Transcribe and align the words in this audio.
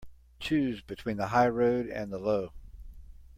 Choose 0.39 0.81
between 0.81 1.17
the 1.17 1.27
high 1.27 1.47
road 1.49 1.85
and 1.85 2.11
the 2.11 2.17
low. 2.17 2.53